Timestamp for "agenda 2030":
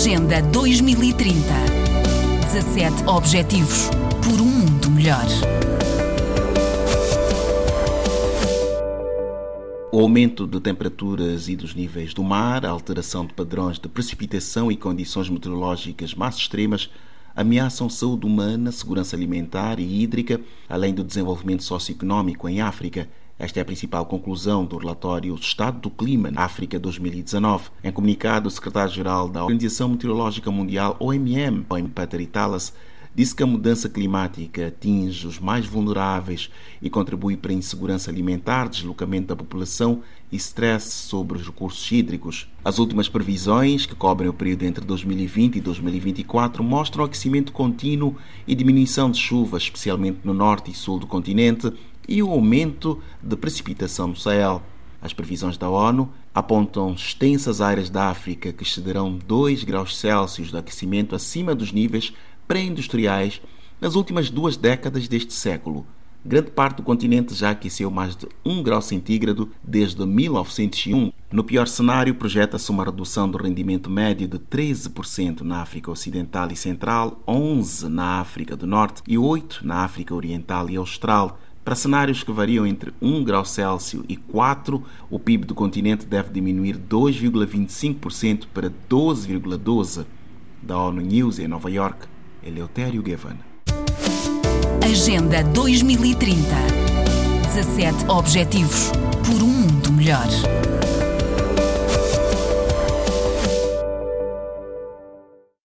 0.00-1.36, 94.84-96.40